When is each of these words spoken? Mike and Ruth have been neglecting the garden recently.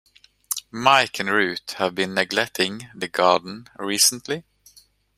Mike 0.71 1.19
and 1.19 1.29
Ruth 1.29 1.73
have 1.73 1.93
been 1.93 2.15
neglecting 2.15 2.89
the 2.95 3.07
garden 3.07 3.69
recently. 3.77 4.43